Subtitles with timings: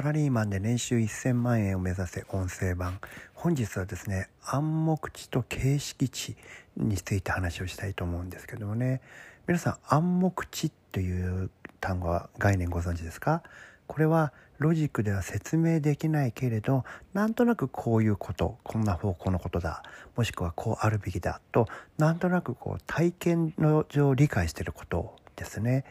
[0.00, 2.98] サラリーマンで年収1000万円を目指せ音声版。
[3.34, 6.36] 本日はですね暗黙知と形式知
[6.78, 9.02] について話をしたいと思うんですけどもね。
[9.46, 11.50] 皆さん暗黙知という
[11.82, 13.42] 単語は概念ご存知ですか？
[13.88, 19.82] これはロジックでは説明できないけれどなんとなくこういうことこんな方向のことだ
[20.16, 21.66] もしくはこうあるべきだと
[21.98, 25.84] なんとなくこう体験の上理解していることですね。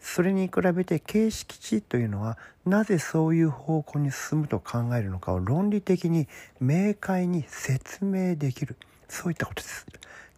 [0.00, 6.28] それに比べて形式値というのはなぜそういう方向に進むと考えるのかを論理的に
[6.60, 8.76] 明快に説明できる。
[9.08, 9.86] そういったことです。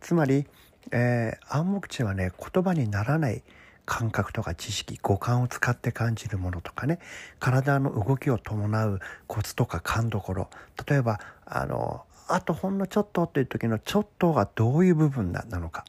[0.01, 0.47] つまり、
[0.93, 3.43] えー、暗黙知はね言葉にならない
[3.85, 6.99] 感覚とか知識五感を使って感じるものとかね。
[7.39, 10.49] 体の動きを伴うコツとか勘どころ。
[10.89, 15.85] 例えばあのあとほんのちょっとっていう時のちょっとがどういう部分なのか。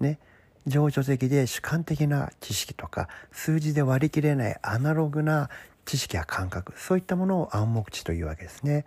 [0.00, 0.18] ね。
[0.66, 5.48] 情緒的で主観的な知識とか数字で割り切れないアナログな
[5.84, 8.84] 知識や感覚そういったものを暗黙知というわけですね。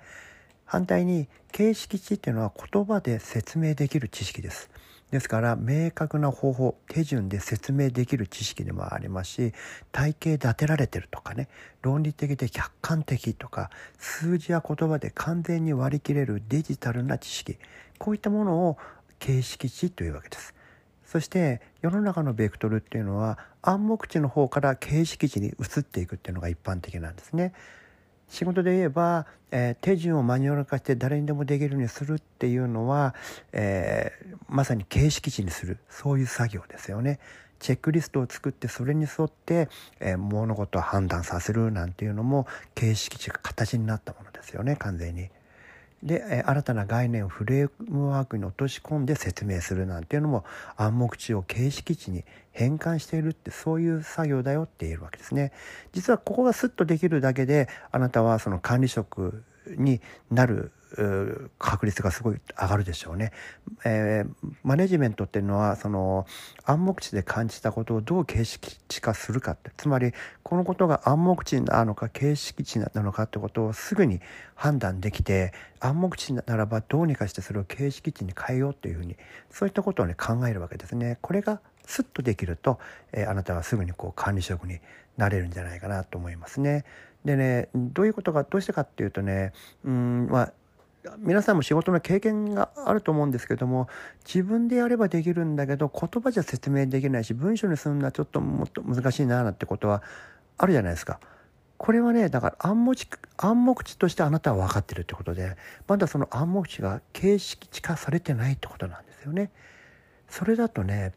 [0.66, 4.70] 反対に形式知っていうのは言葉で説明できる知識です。
[5.10, 9.54] ですから明確な方法手順で説明できる知識でもありますし
[9.92, 11.48] 体系立てられてるとかね
[11.82, 17.58] 論理的で客観的とか数字や言葉で完全に割り切れるデジタルな知識
[17.98, 18.78] こういったものを
[19.18, 20.54] 形式知というわけです。
[21.12, 27.54] そして世の中のベクトルっていうのは暗黙知の方から形式知に移っていくっていうのが一般的なんですね。
[28.28, 33.16] 仕事で言えば、えー、手順をマニュアル化して誰にでもできるようにするっていうのは、
[33.54, 37.20] えー、まさに形式値にするそういう作業ですよね。
[37.58, 39.68] チェックリストを作ってそれに沿って、
[40.00, 45.32] えー、物事を判断させるなんていうのも形式値が形になったものですよね完全に。
[46.04, 50.46] で新たな概念をフレームワークに落とし込んで説明するなんていうのも
[50.78, 55.52] 暗黙知を形式値に変換しているってそういう作業だよって言えるわけですね。
[55.92, 60.02] 実はここがスッとできるだけであなたはその管理職に
[60.32, 60.72] なる
[61.60, 63.32] 確率がすごい上がるでしょうね。
[63.86, 66.26] えー、マネジメントっていうのはその
[66.66, 74.20] 暗黙知で感じたことをどう形式値化するかってつまりこのことが暗黙知なのか形式値なのかってことをすぐに
[74.56, 79.16] 判断できて暗黙知ならばどうにかしてそれを形式値に変えようっていうふうに
[79.52, 81.20] そういったことをね考えるわけですね。
[81.22, 82.80] これがスッとできると、
[83.12, 84.80] えー、あなたはすぐにこう管理職に
[85.18, 86.86] なれるんじゃないかなと思いますね。
[87.26, 89.52] でねどういうことがどうしてかっていうとね
[89.84, 90.54] うんまあ
[91.20, 93.88] 皆さんも仕事の経験があると思うんですけども
[94.26, 100.04] 自分でやればできるんだけど言葉じゃ説明できないし文章にするのはちょっともっと難しいななんてことは
[100.58, 101.20] あるじゃないですか。
[101.78, 105.56] これはねだから暗黙暗黙知としてあなたは分かってるってことで
[105.88, 109.52] まだその暗黙知が形式知化されてないってことなんですよね。
[110.28, 111.14] それだとね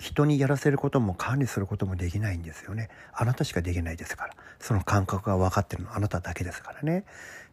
[0.00, 2.88] 人にやらせることも管理することもできないんですよね。
[3.12, 4.34] あなたしかできないですから。
[4.58, 7.04] その感覚が分かってるのはあなただけですからね。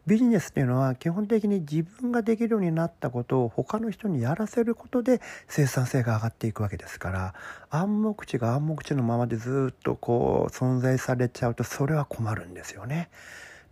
[0.04, 7.34] ビジネスっていうのは基本的に自分ができるようになったことを他の人にやらせることで生産性が上がっていくわけですから
[7.70, 13.10] 暗黙知が暗黙知のままでずっとこう存在されちゃうとそれは困るんですよね。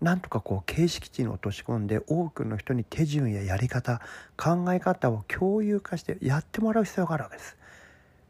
[0.00, 4.00] なんとかこう形式値に落とし込んで多くの人に手順ややり方
[4.36, 7.56] 考え方を共有化してやってもらう必要があるわけです。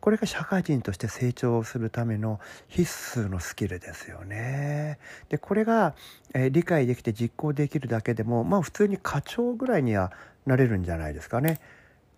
[0.01, 4.99] これが社会人として成長するための必須のスキルですよね。
[5.29, 5.95] でこれが、
[6.35, 10.11] えー、理解できて実行できるだけでもまあ普通に課長ぐらいには
[10.47, 11.61] なれるんじゃないですかね。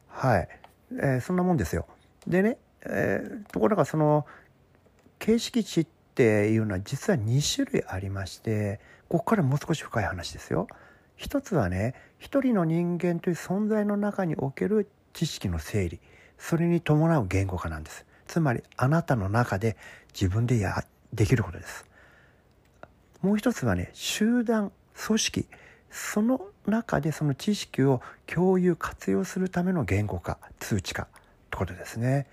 [0.07, 0.49] はい、
[0.93, 1.87] えー、そんなもんですよ。
[2.27, 4.27] でね、えー、ところがその
[5.19, 10.69] 形式値っていうのは実は2種類ありましてここからもう少し深い話ですよ。
[11.17, 16.01] 一つはね一人の人間という存在の中における知識の整理
[16.43, 19.77] それに伴う言語化なんですつまりあなたの中で
[20.13, 21.87] 自分でやできることです
[23.23, 24.73] もう一つはね集団
[25.07, 25.47] 組織
[25.91, 31.07] その中でその知識を共有活用するための言語化通知化っ
[31.51, 32.27] てことですね。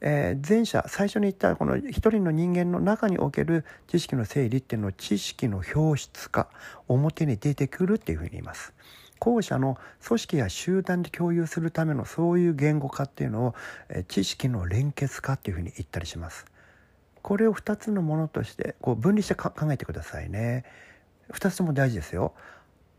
[0.00, 6.48] えー、前者最初に言ったこの一人の人間の中における知識の整理っていうのを知識の表出化
[6.86, 8.72] 表に出てくるっていうふうに言います。
[9.18, 13.54] 後者の組織や集団で共有するためのそういう言語化っていうのを
[14.08, 16.46] 知識の連結化っていうふうに言ったりします。
[17.22, 20.64] これを2つのものとしてこう分離して考えてくださいね。
[21.32, 22.32] 2つとも大事ですよ。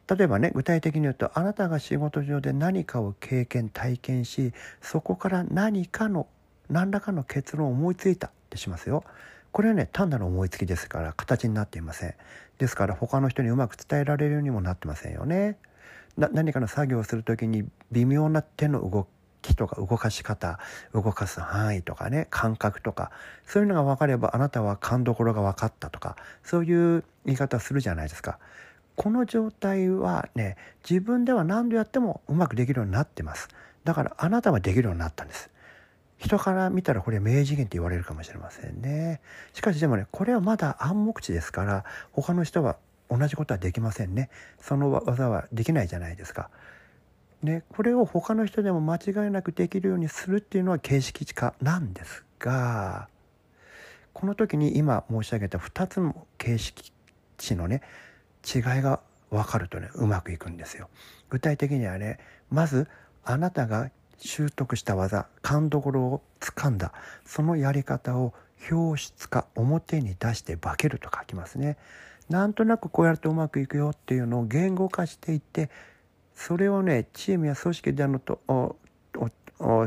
[0.08, 6.28] 例えばね具体的に言うとあなたが仕事上で何かを経験体験しそこから何かの
[6.70, 9.04] 何らかの結論を思いついたってしますよ。
[9.52, 12.14] これはね単なる思いつきですから形になっていません。
[12.60, 15.58] ですから他の人にうまく伝えられるようにもなってませんよね。
[16.28, 19.08] 何かの作業をする時に微妙な手の動
[19.42, 20.60] 気とか動かし方
[20.94, 23.12] 動かす範囲とかね感覚とか
[23.46, 28.40] そういうのが分かればあなたは勘どころが分かったとかそういう言い方するじゃないですか。
[28.96, 30.58] この状態はね
[30.88, 33.48] 自分では何度やってもうまくできるようになってます。
[33.86, 35.50] だからあなたはできるようになったんです。
[36.18, 39.22] 人から見たらこれ名次元って言われるかもしれませんね。
[39.54, 42.76] しかしでもねこれはまだ暗黙知ですから他の人は
[43.10, 44.30] 同じことはできませんね
[44.60, 46.50] その技はできないじゃないですか
[47.42, 53.08] ね、これを他の人でも間違いなくできるようにするっていうのは形式化なんですが
[54.14, 56.92] この時に今申し上げた2つの形式
[57.38, 57.82] 値のね
[58.44, 60.90] 違いが分かるとねうまくいくんですよ。
[61.30, 62.20] 具体的にはね
[62.50, 62.88] まず
[63.24, 66.92] あなたが習得した技勘どころをつかんだ
[67.26, 68.34] そのやり方を
[68.70, 71.78] 表出化表に出して化けると書きますね。
[72.30, 75.70] なんとなくこうやるとうまくいくよっていうのを言語化していって
[76.36, 78.40] それをねチームや組織であると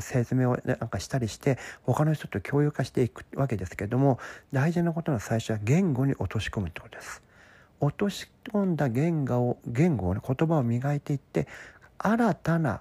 [0.00, 4.18] 説明をなんかしたりして他の人と共有化していくわけですけども
[4.52, 7.22] 大事なことの最初は言語に落とし込むってことです。
[7.80, 11.48] 落とし込んだ言語を言語を、ね、言葉を磨いていって
[11.98, 12.80] 新たな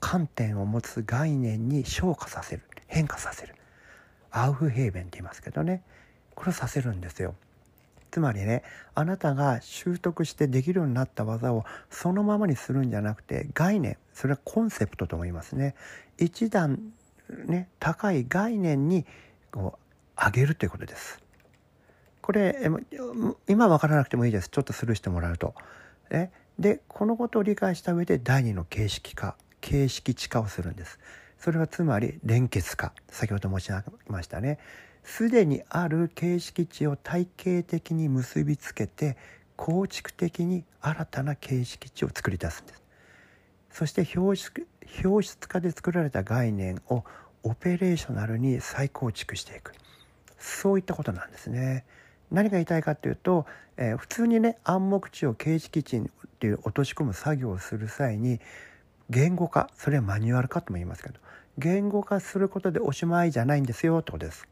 [0.00, 3.54] 観点を持つ概念に昇華させる変化させる
[4.30, 5.82] アウフヘーベンって言いますけどね
[6.34, 7.34] これをさせるんですよ。
[8.12, 8.62] つまりね
[8.94, 15.74] あなたが習得してできるようになった技をそのままにするんじゃなくて概念それはコンセプトとも言いますね
[16.18, 16.92] 一段
[17.46, 19.06] ね高い概念に
[19.50, 21.20] こう上げるということです。
[22.20, 22.70] これ
[23.48, 25.54] 今分からなくてもいいですちょっとスルーしてもらうと。
[26.10, 31.00] えでこのことを理解した上で第二の形式化形式地化をするんです。
[31.38, 34.58] それはつまり連結化先ほど申し上げましたね。
[35.04, 39.16] すでにある形式値を体系的に結びつけて
[39.56, 42.82] 構築的に新たな形式値を作り出すんです。
[43.70, 44.66] そして表出
[45.04, 47.04] 表出化で作られた概念を
[47.42, 49.72] オペレーショナルに再構築していく
[50.38, 51.84] そういったことなんですね。
[52.30, 53.46] 何が言いたいかというと、
[53.76, 56.02] えー、普通にね暗黙知を形式値っ
[56.40, 58.40] ていう落とし込む作業をする際に
[59.10, 61.20] 言語化それはマニュアル化とも言いますけど
[61.58, 64.48] 言語化することでおしまいじゃないんですよってことです。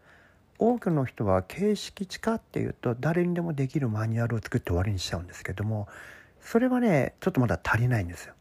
[0.60, 5.88] 多くの人は形式値化っていうと誰にでもできるマニュアルを作って終わりにしちゃうんですけども
[6.40, 8.34] それはねちょっとまだ足りないんですよ。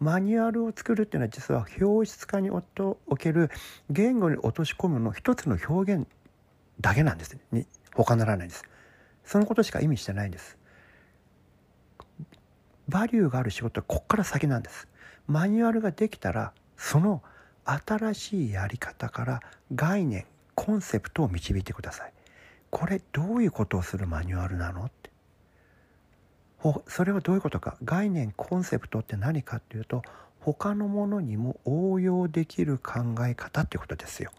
[0.00, 2.62] マニュアルを作るっていうのは実は表出化にお
[3.16, 3.50] ける
[3.90, 6.06] 言語に落とし込むの一つの表現
[6.80, 8.64] だけなんですに他ならないんです。
[9.30, 10.58] そのことしか意味してないんです
[12.88, 14.88] バリューがある仕事はこっから先なんです
[15.28, 17.22] マニュアルができたらその
[17.64, 19.40] 新しいやり方から
[19.72, 20.26] 概念
[20.60, 22.12] コンセプトを導いてください
[22.68, 25.10] これどういうことをするマニュアルなのって
[26.86, 30.02] それはどういうことか概念コンセプトって何かっていうと
[30.38, 34.30] 他のものにも応用できる考え方っていうことですよ。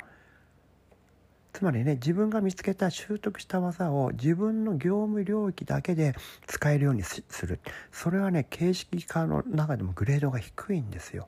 [1.53, 6.13] つまりね自分が見つけた習得した技を自分の業務領域だけで
[6.45, 7.59] 使えるようにする
[7.91, 11.27] それはね形式化の中でもグレードが低いんですよ。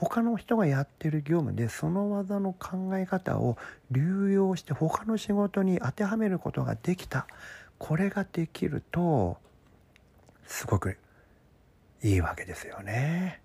[0.00, 3.58] 他の人がやってる業務でその技の考え方を
[3.90, 7.26] 流用して他の仕事に当てはめることができた
[7.76, 9.36] これができると
[10.46, 10.96] すごく
[12.02, 13.42] いいわけですよね。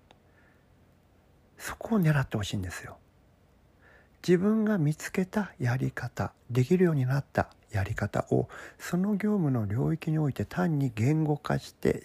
[1.58, 2.96] そこを狙ってほしいんですよ。
[4.26, 12.02] 自分が見つけたやり方できるようになったやり方をその業務の領域において単に言語化して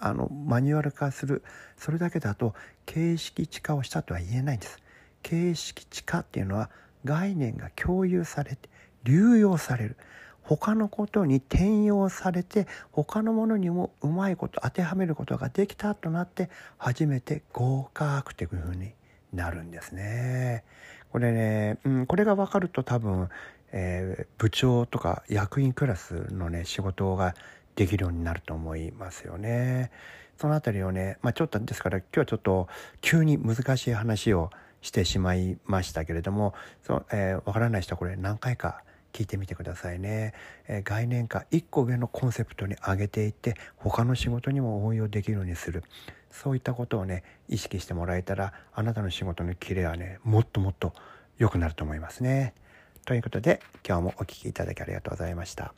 [0.00, 1.42] あのマニュアル化する
[1.76, 2.54] それだけだと
[2.86, 4.78] 形式地化をしたとは言えないんです。
[5.22, 6.70] 形式地化っていうのは
[7.04, 8.68] 概念が共有されて
[9.04, 9.96] 流用される
[10.42, 18.92] 他のことに転用されて他のものにもうまいこと当てはめることができたとなって初めて合格というふうに
[19.32, 20.64] なるんですね。
[21.12, 23.28] これね、うん、これが分かると多分、
[23.72, 27.34] えー、部長とか役員クラスのね仕事が
[27.76, 29.90] できるようになると思いますよね。
[30.36, 32.68] その辺りをね、まあ、ちょっとですから今日はちょっと
[33.02, 34.50] 急に難しい話を
[34.80, 40.32] してしまいましたけれどもその、えー、分からない人はこれ何回か聞いてみてくださいね、
[40.66, 45.84] えー、概念化1個上のコンセプトに上げていって他の仕事にも応用できるようにする
[46.30, 50.94] そういったことをね意識してもらえたらあなたの仕事のキレはねもっともっと
[51.38, 52.54] 良くなると思いますね。
[53.04, 55.74] ということで今日もお聴きいただきありがとうございました。